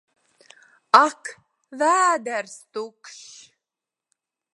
Ak! 0.99 1.29
Vēders 1.83 2.55
tukšs! 2.79 3.21